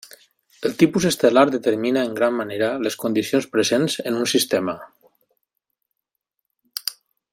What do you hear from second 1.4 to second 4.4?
determina en gran manera les condicions presents en un